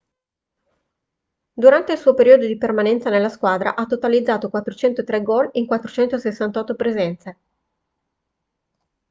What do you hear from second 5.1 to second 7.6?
gol in 468 presenze